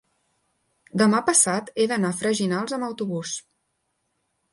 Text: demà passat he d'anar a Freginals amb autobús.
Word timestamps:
demà 1.01 1.19
passat 1.27 1.69
he 1.75 1.85
d'anar 1.91 2.11
a 2.13 2.17
Freginals 2.21 2.73
amb 2.79 2.87
autobús. 2.87 3.35